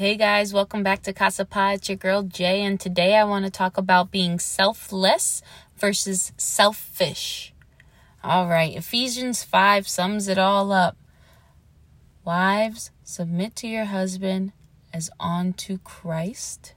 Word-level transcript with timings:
Hey 0.00 0.16
guys, 0.16 0.54
welcome 0.54 0.82
back 0.82 1.02
to 1.02 1.12
Casa 1.12 1.44
Pa. 1.44 1.72
It's 1.72 1.90
your 1.90 1.96
girl 1.96 2.22
Jay, 2.22 2.62
and 2.62 2.80
today 2.80 3.18
I 3.18 3.24
want 3.24 3.44
to 3.44 3.50
talk 3.50 3.76
about 3.76 4.10
being 4.10 4.38
selfless 4.38 5.42
versus 5.76 6.32
selfish. 6.38 7.52
All 8.24 8.48
right, 8.48 8.74
Ephesians 8.74 9.44
5 9.44 9.86
sums 9.86 10.26
it 10.26 10.38
all 10.38 10.72
up. 10.72 10.96
Wives, 12.24 12.90
submit 13.04 13.54
to 13.56 13.68
your 13.68 13.84
husband 13.84 14.52
as 14.90 15.10
unto 15.20 15.76
Christ, 15.76 16.72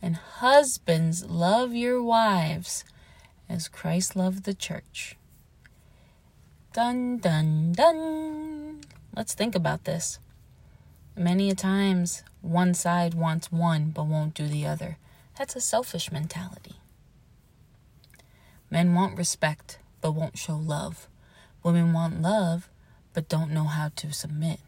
and 0.00 0.16
husbands, 0.16 1.26
love 1.26 1.74
your 1.74 2.02
wives 2.02 2.84
as 3.50 3.68
Christ 3.68 4.16
loved 4.16 4.44
the 4.44 4.54
church. 4.54 5.18
Dun 6.72 7.18
dun 7.18 7.72
dun. 7.72 8.80
Let's 9.14 9.34
think 9.34 9.54
about 9.54 9.84
this. 9.84 10.18
Many 11.14 11.50
a 11.50 11.54
times, 11.54 12.22
one 12.42 12.74
side 12.74 13.14
wants 13.14 13.52
one 13.52 13.90
but 13.90 14.06
won't 14.06 14.34
do 14.34 14.46
the 14.46 14.66
other. 14.66 14.96
That's 15.38 15.56
a 15.56 15.60
selfish 15.60 16.10
mentality. 16.12 16.76
Men 18.70 18.94
want 18.94 19.18
respect 19.18 19.78
but 20.00 20.12
won't 20.12 20.38
show 20.38 20.56
love. 20.56 21.08
Women 21.62 21.92
want 21.92 22.22
love 22.22 22.68
but 23.12 23.28
don't 23.28 23.50
know 23.50 23.64
how 23.64 23.90
to 23.96 24.12
submit. 24.12 24.60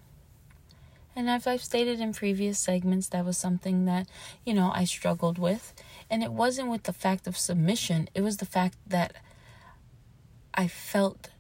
And 1.14 1.28
as 1.28 1.46
I've 1.46 1.62
stated 1.62 2.00
in 2.00 2.14
previous 2.14 2.58
segments, 2.58 3.08
that 3.08 3.24
was 3.24 3.36
something 3.36 3.84
that, 3.84 4.08
you 4.46 4.54
know, 4.54 4.72
I 4.74 4.84
struggled 4.84 5.38
with. 5.38 5.74
And 6.10 6.22
it 6.22 6.32
wasn't 6.32 6.70
with 6.70 6.84
the 6.84 6.92
fact 6.92 7.26
of 7.26 7.36
submission, 7.36 8.08
it 8.14 8.22
was 8.22 8.38
the 8.38 8.46
fact 8.46 8.76
that 8.86 9.14
I 10.54 10.68
felt 10.68 11.30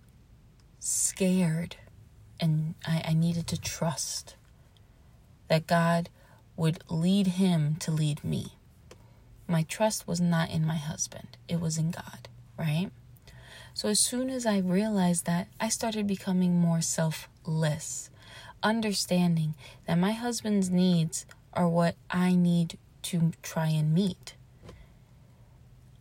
scared 0.78 1.76
and 2.40 2.74
I, 2.86 3.02
I 3.08 3.12
needed 3.14 3.46
to 3.48 3.60
trust 3.60 4.36
that 5.48 5.66
God 5.66 6.08
would 6.62 6.78
lead 6.88 7.26
him 7.26 7.74
to 7.74 7.90
lead 7.90 8.22
me. 8.22 8.52
My 9.48 9.64
trust 9.64 10.06
was 10.06 10.20
not 10.20 10.48
in 10.48 10.64
my 10.64 10.76
husband, 10.76 11.36
it 11.48 11.60
was 11.60 11.76
in 11.76 11.90
God, 11.90 12.28
right? 12.56 12.88
So 13.74 13.88
as 13.88 13.98
soon 13.98 14.30
as 14.30 14.46
I 14.46 14.58
realized 14.58 15.26
that, 15.26 15.48
I 15.58 15.68
started 15.68 16.06
becoming 16.06 16.60
more 16.60 16.80
selfless, 16.80 18.10
understanding 18.62 19.56
that 19.88 19.98
my 19.98 20.12
husband's 20.12 20.70
needs 20.70 21.26
are 21.52 21.68
what 21.68 21.96
I 22.08 22.36
need 22.36 22.78
to 23.10 23.32
try 23.42 23.66
and 23.66 23.92
meet. 23.92 24.36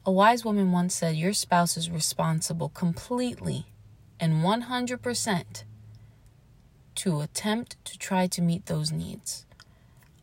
A 0.05 0.11
wise 0.11 0.45
woman 0.45 0.71
once 0.71 0.93
said, 0.93 1.15
Your 1.15 1.33
spouse 1.33 1.75
is 1.75 1.89
responsible 1.89 2.69
completely 2.69 3.65
and 4.19 4.43
100% 4.43 5.63
to 6.93 7.21
attempt 7.21 7.83
to 7.83 7.97
try 7.97 8.27
to 8.27 8.43
meet 8.43 8.67
those 8.67 8.91
needs. 8.91 9.47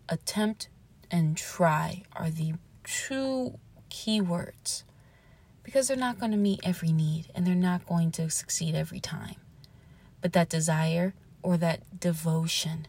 Attempt 0.09 0.69
and 1.11 1.37
try 1.37 2.03
are 2.15 2.31
the 2.31 2.55
two 2.85 3.59
key 3.89 4.21
words 4.21 4.85
because 5.63 5.89
they're 5.89 5.97
not 5.97 6.19
going 6.19 6.33
to 6.33 6.39
meet 6.39 6.61
every 6.65 6.93
need 6.93 7.27
and 7.35 7.47
they're 7.47 7.55
not 7.55 7.87
going 7.87 8.11
to 8.13 8.31
succeed 8.31 8.75
every 8.75 9.01
time. 9.01 9.37
But 10.21 10.33
that 10.33 10.49
desire 10.49 11.15
or 11.43 11.57
that 11.59 12.01
devotion 12.01 12.87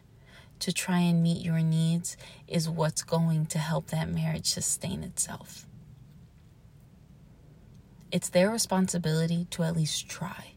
to 0.60 0.72
try 0.72 1.00
and 1.00 1.22
meet 1.22 1.44
your 1.44 1.60
needs 1.60 2.16
is 2.48 2.68
what's 2.68 3.02
going 3.02 3.46
to 3.46 3.58
help 3.58 3.88
that 3.88 4.10
marriage 4.10 4.46
sustain 4.46 5.02
itself. 5.02 5.66
It's 8.10 8.28
their 8.28 8.50
responsibility 8.50 9.46
to 9.50 9.62
at 9.62 9.76
least 9.76 10.08
try. 10.08 10.52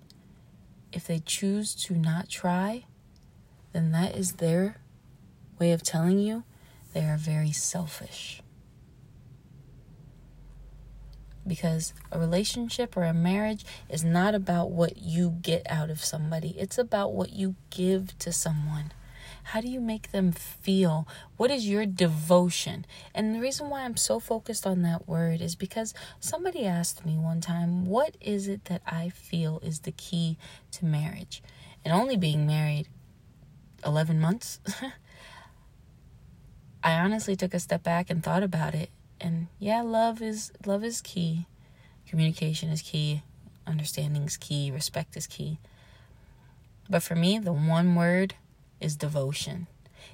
If 0.91 1.05
they 1.07 1.19
choose 1.19 1.75
to 1.75 1.93
not 1.95 2.29
try, 2.29 2.85
then 3.73 3.91
that 3.91 4.15
is 4.15 4.33
their 4.33 4.77
way 5.59 5.71
of 5.71 5.83
telling 5.83 6.19
you 6.19 6.43
they 6.93 7.05
are 7.05 7.17
very 7.17 7.51
selfish. 7.51 8.41
Because 11.45 11.93
a 12.11 12.17
relationship 12.17 12.95
or 12.95 13.03
a 13.03 13.13
marriage 13.13 13.65
is 13.89 14.03
not 14.03 14.33
about 14.33 14.71
what 14.71 14.97
you 14.97 15.37
get 15.41 15.65
out 15.69 15.89
of 15.89 16.03
somebody, 16.03 16.55
it's 16.57 16.77
about 16.77 17.13
what 17.13 17.33
you 17.33 17.55
give 17.69 18.17
to 18.19 18.31
someone. 18.31 18.93
How 19.47 19.59
do 19.59 19.67
you 19.67 19.81
make 19.81 20.11
them 20.11 20.31
feel? 20.31 21.05
What 21.35 21.51
is 21.51 21.67
your 21.67 21.85
devotion? 21.85 22.85
And 23.13 23.35
the 23.35 23.41
reason 23.41 23.69
why 23.69 23.81
I'm 23.81 23.97
so 23.97 24.19
focused 24.19 24.65
on 24.65 24.83
that 24.83 25.07
word 25.07 25.41
is 25.41 25.55
because 25.55 25.93
somebody 26.19 26.65
asked 26.65 27.05
me 27.05 27.17
one 27.17 27.41
time, 27.41 27.85
What 27.85 28.15
is 28.21 28.47
it 28.47 28.65
that 28.65 28.81
I 28.87 29.09
feel 29.09 29.59
is 29.61 29.81
the 29.81 29.91
key 29.91 30.37
to 30.71 30.85
marriage? 30.85 31.43
And 31.83 31.93
only 31.93 32.15
being 32.15 32.47
married 32.47 32.87
11 33.85 34.19
months, 34.19 34.59
I 36.83 36.93
honestly 36.99 37.35
took 37.35 37.53
a 37.53 37.59
step 37.59 37.81
back 37.81 38.09
and 38.09 38.21
thought 38.21 38.43
about 38.43 38.75
it. 38.75 38.89
And 39.21 39.47
yeah, 39.57 39.81
love 39.81 40.21
is 40.21 40.51
love 40.65 40.83
is 40.83 41.01
key. 41.01 41.47
Communication 42.07 42.69
is 42.69 42.81
key. 42.81 43.23
Understanding 43.65 44.23
is 44.23 44.35
key. 44.35 44.69
Respect 44.69 45.15
is 45.15 45.25
key. 45.25 45.59
But 46.89 47.01
for 47.01 47.15
me, 47.15 47.39
the 47.39 47.53
one 47.53 47.95
word 47.95 48.35
is 48.81 48.97
devotion. 48.97 49.67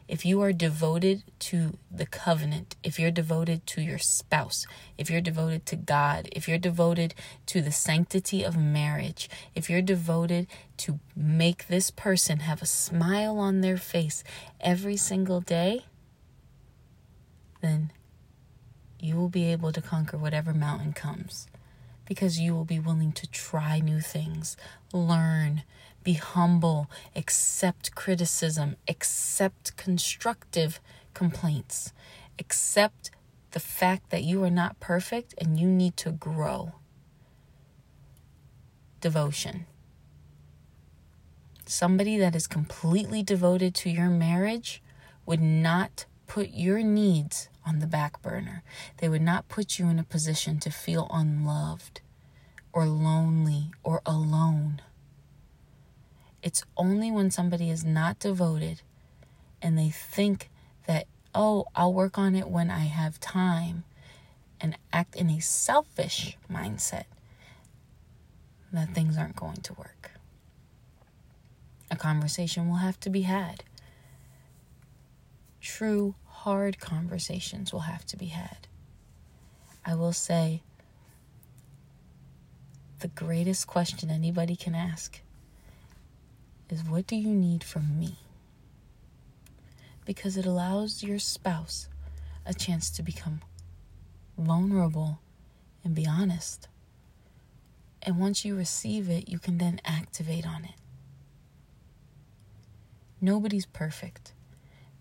If 0.07 0.23
you 0.23 0.41
are 0.41 0.53
devoted 0.53 1.23
to 1.39 1.77
the 1.91 2.05
covenant, 2.05 2.75
if 2.83 2.99
you're 2.99 3.09
devoted 3.09 3.65
to 3.67 3.81
your 3.81 3.97
spouse, 3.97 4.67
if 4.99 5.09
you're 5.09 5.21
devoted 5.21 5.65
to 5.67 5.75
God, 5.75 6.29
if 6.31 6.47
you're 6.47 6.59
devoted 6.59 7.15
to 7.47 7.61
the 7.61 7.71
sanctity 7.71 8.43
of 8.43 8.55
marriage, 8.55 9.27
if 9.55 9.67
you're 9.67 9.81
devoted 9.81 10.45
to 10.77 10.99
make 11.15 11.67
this 11.67 11.89
person 11.89 12.41
have 12.41 12.61
a 12.61 12.67
smile 12.67 13.39
on 13.39 13.61
their 13.61 13.77
face 13.77 14.23
every 14.61 14.97
single 14.97 15.41
day, 15.41 15.85
then 17.61 17.91
you 18.99 19.15
will 19.15 19.29
be 19.29 19.51
able 19.51 19.71
to 19.71 19.81
conquer 19.81 20.17
whatever 20.17 20.53
mountain 20.53 20.93
comes 20.93 21.47
because 22.05 22.39
you 22.39 22.53
will 22.55 22.65
be 22.65 22.79
willing 22.79 23.11
to 23.13 23.27
try 23.27 23.79
new 23.79 24.01
things, 24.01 24.57
learn, 24.91 25.61
be 26.03 26.13
humble, 26.13 26.89
accept 27.15 27.93
criticism, 27.93 28.75
accept 28.87 29.77
constructive 29.77 30.79
complaints, 31.13 31.93
accept 32.39 33.11
the 33.51 33.59
fact 33.59 34.09
that 34.09 34.23
you 34.23 34.43
are 34.43 34.49
not 34.49 34.79
perfect 34.79 35.35
and 35.37 35.59
you 35.59 35.67
need 35.67 35.95
to 35.97 36.11
grow. 36.11 36.73
Devotion. 39.01 39.65
Somebody 41.65 42.17
that 42.17 42.35
is 42.35 42.47
completely 42.47 43.21
devoted 43.21 43.75
to 43.75 43.89
your 43.89 44.09
marriage 44.09 44.81
would 45.27 45.41
not 45.41 46.05
put 46.29 46.51
your 46.51 46.83
needs 46.83 47.49
on 47.65 47.79
the 47.79 47.87
back 47.87 48.21
burner. 48.21 48.63
They 48.97 49.09
would 49.09 49.21
not 49.21 49.49
put 49.49 49.79
you 49.79 49.89
in 49.89 49.97
a 49.97 50.03
position 50.03 50.59
to 50.59 50.69
feel 50.69 51.09
unloved 51.11 52.01
or 52.71 52.85
lonely 52.85 53.71
or 53.83 54.01
alone. 54.05 54.79
It's 56.43 56.63
only 56.77 57.11
when 57.11 57.31
somebody 57.31 57.71
is 57.71 57.83
not 57.83 58.19
devoted 58.19 58.83
and 59.59 59.77
they 59.77 59.89
think 59.89 60.51
that, 60.85 61.07
oh, 61.33 61.65
I'll 61.75 61.93
work 61.93 62.19
on 62.19 62.35
it 62.35 62.47
when 62.47 62.69
I 62.69 62.85
have 62.85 63.19
time 63.19 63.83
and 64.61 64.77
act 64.93 65.15
in 65.15 65.31
a 65.31 65.41
selfish 65.41 66.37
mindset 66.49 67.05
that 68.71 68.93
things 68.93 69.17
aren't 69.17 69.35
going 69.35 69.61
to 69.61 69.73
work. 69.73 70.11
A 71.89 71.95
conversation 71.95 72.69
will 72.69 72.75
have 72.75 72.99
to 72.99 73.09
be 73.09 73.21
had. 73.21 73.63
True, 75.59 76.15
hard 76.43 76.79
conversations 76.79 77.73
will 77.73 77.81
have 77.81 78.05
to 78.05 78.15
be 78.15 78.27
had. 78.27 78.67
I 79.85 79.93
will 79.95 80.13
say 80.13 80.61
the 82.99 83.09
greatest 83.09 83.67
question 83.67 84.09
anybody 84.09 84.55
can 84.55 84.73
ask 84.73 85.19
is 86.69 86.81
what 86.81 87.07
do 87.07 87.17
you 87.17 87.27
need 87.27 87.61
from 87.61 87.99
me? 87.99 88.15
Because 90.05 90.37
it 90.37 90.45
allows 90.45 91.03
your 91.03 91.19
spouse 91.19 91.89
a 92.45 92.53
chance 92.53 92.89
to 92.91 93.03
become 93.03 93.41
vulnerable 94.37 95.19
and 95.83 95.93
be 95.93 96.07
honest. 96.07 96.69
And 98.01 98.17
once 98.17 98.45
you 98.45 98.55
receive 98.55 99.09
it, 99.09 99.27
you 99.27 99.39
can 99.39 99.57
then 99.57 99.81
activate 99.83 100.47
on 100.47 100.63
it. 100.63 100.75
Nobody's 103.19 103.65
perfect. 103.65 104.31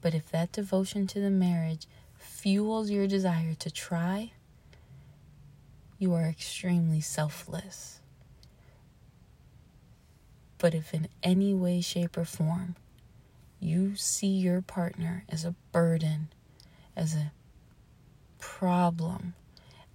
But 0.01 0.15
if 0.15 0.31
that 0.31 0.53
devotion 0.53 1.07
to 1.09 1.21
the 1.21 1.31
marriage 1.31 1.87
fuels 2.17 2.91
your 2.91 3.07
desire 3.07 3.55
to 3.55 3.71
try, 3.71 4.33
you 5.99 6.15
are 6.15 6.27
extremely 6.27 7.01
selfless. 7.01 8.01
But 10.59 10.75
if 10.75 10.95
in 10.95 11.09
any 11.23 11.55
way, 11.55 11.81
shape, 11.81 12.17
or 12.17 12.25
form 12.25 12.77
you 13.61 13.97
see 13.97 14.29
your 14.29 14.63
partner 14.63 15.25
as 15.29 15.45
a 15.45 15.55
burden, 15.73 16.29
as 16.97 17.15
a 17.15 17.33
problem, 18.39 19.35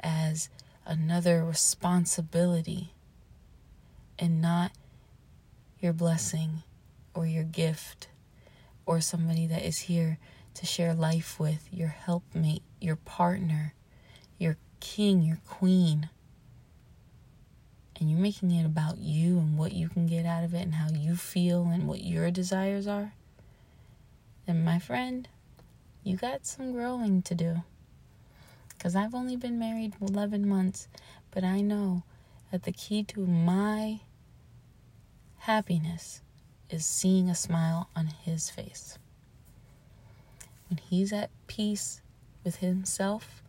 as 0.02 0.50
another 0.86 1.46
responsibility, 1.46 2.94
and 4.20 4.42
not 4.42 4.72
your 5.80 5.94
blessing 5.94 6.64
or 7.14 7.26
your 7.26 7.44
gift 7.44 8.08
or 8.86 9.02
somebody 9.02 9.48
that 9.48 9.64
is 9.64 9.80
here 9.80 10.18
to 10.56 10.66
share 10.66 10.94
life 10.94 11.40
with, 11.40 11.68
your 11.72 11.90
helpmate, 11.90 12.64
your 12.80 12.96
partner, 12.96 13.74
your 14.38 14.58
king, 14.80 15.24
your 15.24 15.40
queen, 15.48 16.10
and 18.00 18.10
you're 18.10 18.20
making 18.20 18.52
it 18.52 18.66
about 18.66 18.98
you 18.98 19.38
and 19.40 19.58
what 19.58 19.72
you 19.72 19.88
can 19.88 20.08
get 20.08 20.26
out 20.26 20.44
of 20.44 20.54
it 20.54 20.62
and 20.62 20.76
how 20.76 20.90
you 20.90 21.16
feel 21.16 21.64
and 21.66 21.88
what 21.88 22.04
your 22.04 22.30
desires 22.32 22.88
are, 22.88 23.14
then 24.46 24.64
my 24.64 24.80
friend, 24.80 25.28
you 26.04 26.18
got 26.18 26.46
some 26.46 26.74
growing 26.74 27.22
to 27.22 27.34
do. 27.34 27.64
Because 28.70 28.96
I've 28.96 29.16
only 29.16 29.38
been 29.38 29.58
married 29.58 29.94
11 30.02 30.48
months, 30.48 30.90
but 31.32 31.44
I 31.44 31.62
know 31.62 32.04
that 32.52 32.64
the 32.64 32.74
key 32.74 33.04
to 33.04 33.26
my 33.26 34.02
happiness 35.38 36.22
is 36.74 36.86
seeing 36.86 37.30
a 37.30 37.36
smile 37.36 37.90
on 37.96 38.08
his 38.08 38.50
face. 38.50 38.98
When 40.70 40.78
he's 40.78 41.14
at 41.14 41.30
peace 41.48 42.02
with 42.44 42.58
himself 42.58 43.44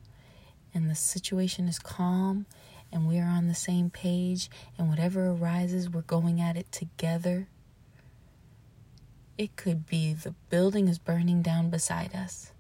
and 0.73 0.91
the 0.91 0.95
situation 0.95 1.67
is 1.67 1.79
calm 1.79 2.47
and 2.93 3.09
we 3.09 3.19
are 3.19 3.29
on 3.29 3.49
the 3.49 3.55
same 3.55 3.91
page 3.91 4.51
and 4.79 4.89
whatever 4.89 5.27
arises, 5.29 5.91
we're 5.91 6.03
going 6.03 6.41
at 6.41 6.57
it 6.57 6.71
together. 6.71 7.49
It 9.37 9.57
could 9.57 9.87
be 9.87 10.13
the 10.13 10.35
building 10.51 10.87
is 10.87 10.99
burning 10.99 11.43
down 11.43 11.71
beside 11.71 12.15
us 12.15 12.53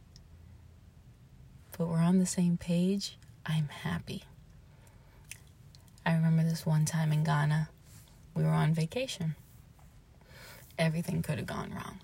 but 1.76 1.88
we're 1.88 1.98
on 1.98 2.18
the 2.18 2.26
same 2.26 2.56
page, 2.56 3.18
I'm 3.44 3.68
happy. 3.68 4.24
I 6.06 6.14
remember 6.14 6.44
this 6.44 6.64
one 6.64 6.84
time 6.84 7.12
in 7.12 7.24
Ghana, 7.24 7.68
we 8.34 8.44
were 8.44 8.50
on 8.50 8.74
vacation. 8.74 9.34
Everything 10.78 11.22
could 11.22 11.38
have 11.38 11.46
gone 11.46 11.72
wrong. 11.72 12.00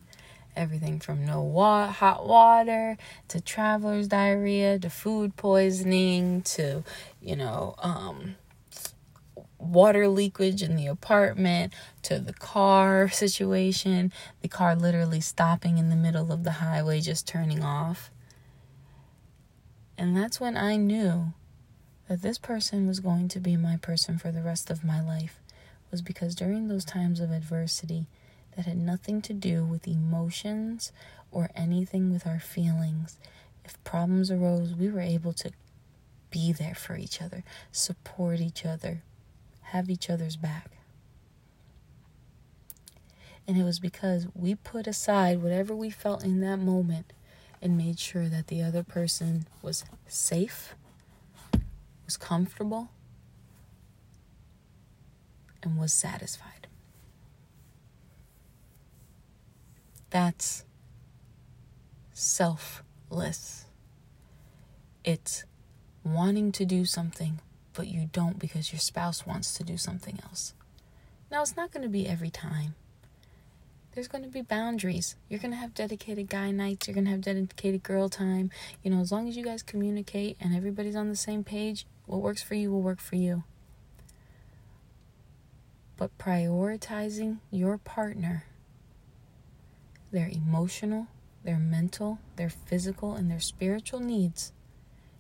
Everything 0.57 1.01
from 1.01 1.25
no 1.25 1.41
wa- 1.41 1.89
hot 1.89 2.27
water 2.27 2.97
to 3.29 3.41
traveler's 3.41 4.09
diarrhea 4.09 4.79
to 4.79 4.91
food 4.91 5.37
poisoning 5.37 6.43
to, 6.43 6.83
you 7.21 7.37
know, 7.37 7.75
um, 7.79 8.37
water 9.59 10.09
leakage 10.09 10.63
in 10.63 10.77
the 10.77 10.87
apartment 10.87 11.73
to 12.03 12.19
the 12.19 12.33
car 12.33 13.09
situation, 13.13 14.13
the 14.43 14.49
car 14.49 14.75
literally 14.75 15.21
stopping 15.21 15.79
in 15.79 15.91
the 15.91 15.97
middle 15.97 16.33
of 16.33 16.45
the 16.45 16.53
highway, 16.53 17.01
just 17.01 17.29
turning 17.29 17.63
off. 17.63 18.11
And 19.97 20.17
that's 20.17 20.41
when 20.41 20.57
I 20.57 20.77
knew 20.77 21.35
that 22.09 22.23
this 22.23 22.39
person 22.39 22.89
was 22.89 23.01
going 23.01 23.29
to 23.29 23.39
be 23.39 23.57
my 23.57 23.77
person 23.77 24.19
for 24.19 24.33
the 24.33 24.43
rest 24.43 24.71
of 24.71 24.83
my 24.83 25.01
life, 25.01 25.39
was 25.91 26.03
because 26.03 26.35
during 26.35 26.69
those 26.69 26.85
times 26.85 27.21
of 27.21 27.31
adversity 27.31 28.07
that 28.61 28.69
had 28.69 28.77
nothing 28.77 29.23
to 29.23 29.33
do 29.33 29.65
with 29.65 29.89
emotions 29.89 30.93
or 31.31 31.49
anything 31.57 32.13
with 32.13 32.27
our 32.27 32.39
feelings, 32.39 33.17
if 33.65 33.83
problems 33.85 34.31
arose, 34.31 34.75
we 34.75 34.91
were 34.91 35.01
able 35.01 35.33
to 35.33 35.51
be 36.31 36.53
there 36.53 36.75
for 36.75 36.95
each 36.95 37.23
other, 37.23 37.43
support 37.73 38.39
each 38.39 38.67
other, 38.67 39.03
have 39.63 39.89
each 39.89 40.11
other's 40.11 40.37
back. 40.37 40.73
And 43.49 43.57
it 43.57 43.65
was 43.65 43.79
because 43.79 44.27
we 44.35 44.55
put 44.55 44.87
aside 44.87 45.43
whatever 45.43 45.75
we 45.75 45.89
felt 45.89 46.23
in 46.23 46.43
that 46.43 46.59
moment 46.59 47.15
and 47.63 47.79
made 47.79 47.99
sure 47.99 48.29
that 48.29 48.49
the 48.49 48.61
other 48.61 48.83
person 48.83 49.47
was 49.63 49.87
safe, 50.07 50.75
was 52.05 52.19
comfortable, 52.19 52.91
and 55.63 55.79
was 55.79 55.95
satisfied. 55.95 56.60
That's 60.11 60.65
selfless. 62.13 63.67
It's 65.05 65.45
wanting 66.05 66.53
to 66.53 66.65
do 66.65 66.85
something, 66.85 67.41
but 67.73 67.87
you 67.89 68.09
don't 68.13 68.39
because 68.39 68.73
your 68.73 68.81
spouse 68.81 69.27
wants 69.27 69.55
to 69.55 69.65
do 69.65 69.77
something 69.77 70.19
else. 70.25 70.55
Now, 71.31 71.43
it's 71.43 71.57
not 71.57 71.71
going 71.71 71.85
to 71.85 71.89
be 71.89 72.07
every 72.07 72.31
time 72.31 72.75
there's 73.95 74.09
going 74.09 74.23
to 74.23 74.31
be 74.31 74.43
boundaries. 74.43 75.17
You're 75.29 75.41
going 75.41 75.51
to 75.51 75.57
have 75.57 75.75
dedicated 75.75 76.29
guy 76.29 76.51
nights. 76.51 76.87
You're 76.87 76.95
going 76.95 77.07
to 77.07 77.11
have 77.11 77.23
dedicated 77.23 77.83
girl 77.83 78.09
time. 78.09 78.51
You 78.83 78.91
know, 78.91 79.01
as 79.01 79.11
long 79.11 79.29
as 79.29 79.37
you 79.37 79.45
guys 79.45 79.63
communicate 79.63 80.37
and 80.41 80.55
everybody's 80.55 80.97
on 80.97 81.09
the 81.09 81.17
same 81.17 81.43
page, 81.43 81.87
what 82.07 82.21
works 82.21 82.43
for 82.43 82.55
you 82.55 82.71
will 82.71 82.83
work 82.83 83.01
for 83.01 83.17
you. 83.17 83.45
But 85.97 86.17
prioritizing 86.19 87.39
your 87.51 87.79
partner, 87.79 88.45
their 90.13 90.29
emotional, 90.29 91.07
their 91.45 91.59
mental, 91.59 92.19
their 92.37 92.51
physical, 92.51 93.15
and 93.15 93.31
their 93.31 93.41
spiritual 93.41 94.01
needs, 94.01 94.53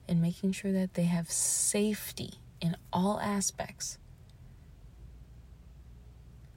and 0.09 0.21
making 0.21 0.53
sure 0.53 0.73
that 0.73 0.95
they 0.95 1.05
have 1.05 1.31
safety 1.31 2.35
in 2.61 2.77
all 2.93 3.21
aspects, 3.21 3.99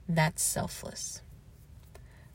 that's 0.08 0.42
selfless. 0.42 1.22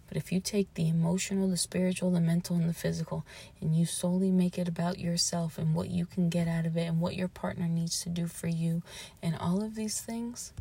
But 0.08 0.18
if 0.18 0.32
you 0.32 0.40
take 0.40 0.74
the 0.74 0.90
emotional, 0.90 1.48
the 1.48 1.56
spiritual, 1.56 2.10
the 2.10 2.20
mental, 2.20 2.56
and 2.56 2.68
the 2.68 2.74
physical, 2.74 3.28
and 3.62 3.76
you 3.76 3.86
solely 3.86 4.32
make 4.32 4.58
it 4.58 4.68
about 4.68 4.98
yourself 4.98 5.60
and 5.60 5.76
what 5.76 5.92
you 5.92 6.08
can 6.08 6.30
get 6.30 6.48
out 6.48 6.66
of 6.66 6.76
it 6.76 6.86
and 6.86 7.00
what 7.00 7.16
your 7.16 7.28
partner 7.28 7.68
needs 7.68 8.02
to 8.02 8.10
do 8.10 8.26
for 8.26 8.48
you 8.48 8.82
and 9.22 9.36
all 9.36 9.64
of 9.64 9.76
these 9.76 10.02
things, 10.02 10.52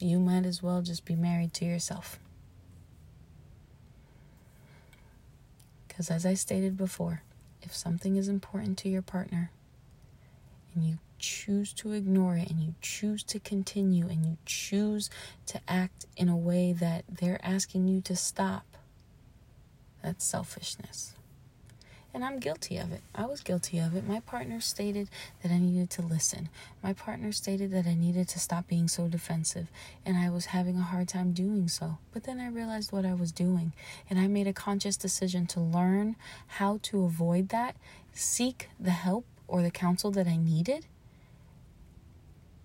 you 0.00 0.18
might 0.18 0.44
as 0.44 0.60
well 0.60 0.82
just 0.82 1.04
be 1.04 1.14
married 1.14 1.54
to 1.54 1.64
yourself. 1.64 2.18
Because 5.98 6.12
as 6.12 6.24
I 6.24 6.34
stated 6.34 6.76
before, 6.76 7.22
if 7.60 7.74
something 7.74 8.14
is 8.14 8.28
important 8.28 8.78
to 8.78 8.88
your 8.88 9.02
partner 9.02 9.50
and 10.72 10.84
you 10.84 10.98
choose 11.18 11.72
to 11.72 11.90
ignore 11.90 12.36
it 12.36 12.48
and 12.48 12.62
you 12.62 12.76
choose 12.80 13.24
to 13.24 13.40
continue 13.40 14.06
and 14.06 14.24
you 14.24 14.36
choose 14.46 15.10
to 15.46 15.60
act 15.66 16.06
in 16.16 16.28
a 16.28 16.36
way 16.36 16.72
that 16.72 17.04
they're 17.08 17.44
asking 17.44 17.88
you 17.88 18.00
to 18.02 18.14
stop, 18.14 18.76
that's 20.00 20.24
selfishness. 20.24 21.16
And 22.14 22.24
I'm 22.24 22.40
guilty 22.40 22.78
of 22.78 22.90
it. 22.90 23.02
I 23.14 23.26
was 23.26 23.42
guilty 23.42 23.78
of 23.78 23.94
it. 23.94 24.08
My 24.08 24.20
partner 24.20 24.60
stated 24.60 25.08
that 25.42 25.52
I 25.52 25.58
needed 25.58 25.90
to 25.90 26.02
listen. 26.02 26.48
My 26.82 26.92
partner 26.92 27.32
stated 27.32 27.70
that 27.72 27.86
I 27.86 27.94
needed 27.94 28.28
to 28.28 28.38
stop 28.38 28.66
being 28.66 28.88
so 28.88 29.08
defensive. 29.08 29.68
And 30.06 30.16
I 30.16 30.30
was 30.30 30.46
having 30.46 30.78
a 30.78 30.82
hard 30.82 31.08
time 31.08 31.32
doing 31.32 31.68
so. 31.68 31.98
But 32.12 32.24
then 32.24 32.40
I 32.40 32.48
realized 32.48 32.92
what 32.92 33.04
I 33.04 33.14
was 33.14 33.30
doing. 33.30 33.72
And 34.08 34.18
I 34.18 34.26
made 34.26 34.46
a 34.46 34.52
conscious 34.52 34.96
decision 34.96 35.46
to 35.48 35.60
learn 35.60 36.16
how 36.46 36.80
to 36.84 37.04
avoid 37.04 37.50
that, 37.50 37.76
seek 38.14 38.70
the 38.80 38.90
help 38.90 39.26
or 39.46 39.62
the 39.62 39.70
counsel 39.70 40.10
that 40.12 40.26
I 40.26 40.36
needed, 40.36 40.86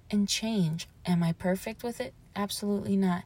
and 0.09 0.27
change. 0.27 0.87
Am 1.05 1.21
I 1.21 1.33
perfect 1.33 1.83
with 1.83 1.99
it? 1.99 2.13
Absolutely 2.35 2.95
not. 2.95 3.23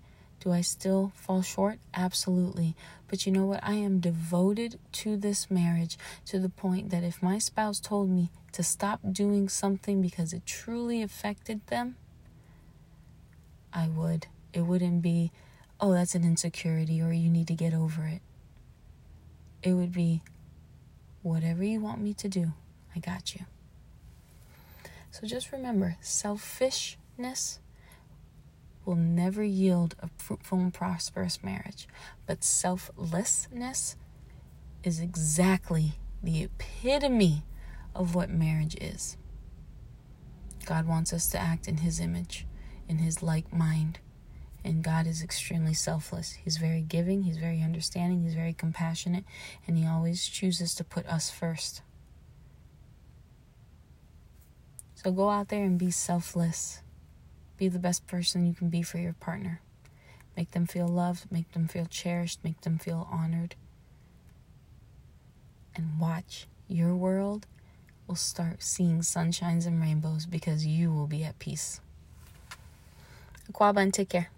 Do 0.48 0.54
I 0.54 0.62
still 0.62 1.12
fall 1.13 1.42
short? 1.42 1.77
Absolutely. 1.94 2.74
But 3.10 3.25
you 3.25 3.34
know 3.34 3.46
what? 3.46 3.60
I 3.63 3.74
am 3.74 4.00
devoted 4.00 4.80
to 4.94 5.18
this 5.18 5.51
marriage 5.51 5.98
to 6.27 6.39
the 6.39 6.48
point 6.48 6.89
that 6.89 7.04
if 7.04 7.22
my 7.22 7.38
spouse 7.38 7.82
told 7.82 8.10
me 8.10 8.30
to 8.54 8.63
stop 8.63 9.01
doing 9.12 9.50
something 9.50 10.01
because 10.01 10.32
it 10.32 10.46
truly 10.46 11.01
affected 11.01 11.68
them, 11.68 11.98
I 13.74 13.89
would. 13.89 14.27
It 14.54 14.62
wouldn't 14.62 15.01
be, 15.01 15.34
oh, 15.82 15.92
that's 15.92 16.16
an 16.16 16.24
insecurity 16.24 17.01
or 17.01 17.12
you 17.12 17.30
need 17.30 17.48
to 17.48 17.54
get 17.54 17.74
over 17.74 18.06
it. 18.06 18.22
It 19.62 19.74
would 19.74 19.92
be, 19.92 20.22
whatever 21.24 21.66
you 21.66 21.82
want 21.82 22.00
me 22.00 22.13
to 22.13 22.30
do, 22.30 22.54
I 22.96 23.00
got 23.00 23.36
you. 23.36 23.44
So 25.12 25.27
just 25.27 25.51
remember 25.51 25.98
selfishness 26.00 27.60
will 28.88 28.96
never 28.96 29.44
yield 29.44 29.96
a 30.00 30.10
fruitful 30.17 30.60
and 30.60 30.74
prosperous 30.74 31.44
marriage, 31.44 31.88
but 32.25 32.44
selflessness 32.44 33.98
is 34.84 35.01
exactly 35.01 35.94
the 36.24 36.44
epitome 36.44 37.44
of 37.94 38.15
what 38.15 38.29
marriage 38.29 38.77
is. 38.79 39.17
God 40.65 40.88
wants 40.88 41.12
us 41.12 41.27
to 41.27 41.39
act 41.39 41.67
in 41.67 41.77
His 41.77 42.00
image, 42.00 42.48
in 42.88 43.00
His 43.00 43.22
like 43.22 43.53
mind. 43.53 44.00
And 44.63 44.84
God 44.84 45.08
is 45.08 45.22
extremely 45.22 45.74
selfless. 45.74 46.32
He's 46.32 46.58
very 46.58 46.82
giving, 46.82 47.24
He's 47.24 47.38
very 47.38 47.62
understanding, 47.62 48.24
He's 48.24 48.36
very 48.36 48.53
compassionate, 48.53 49.25
and 49.67 49.77
He 49.77 49.86
always 49.86 50.27
chooses 50.27 50.74
to 50.75 50.84
put 50.84 51.06
us 51.08 51.29
first. 51.29 51.82
So 54.96 55.12
go 55.12 55.29
out 55.29 55.50
there 55.50 55.63
and 55.63 55.77
be 55.77 55.91
selfless. 55.91 56.82
Be 57.58 57.68
the 57.68 57.80
best 57.80 58.08
person 58.08 58.46
you 58.46 58.54
can 58.54 58.70
be 58.70 58.82
for 58.82 59.00
your 59.00 59.14
partner. 59.14 59.62
Make 60.36 60.52
them 60.52 60.68
feel 60.68 60.88
loved, 60.88 61.32
make 61.32 61.52
them 61.54 61.68
feel 61.68 61.88
cherished, 61.88 62.44
make 62.44 62.62
them 62.62 62.78
feel 62.78 63.08
honored. 63.12 63.56
And 65.76 66.00
watch 66.00 66.48
your 66.68 66.96
world 66.96 67.48
will 68.08 68.16
start 68.16 68.62
seeing 68.62 69.00
sunshines 69.00 69.66
and 69.66 69.82
rainbows 69.82 70.26
because 70.26 70.66
you 70.66 70.92
will 70.92 71.08
be 71.08 71.24
at 71.24 71.40
peace. 71.40 71.82
Aquaba 73.52 73.78
and 73.78 73.94
take 73.94 74.10
care. 74.10 74.30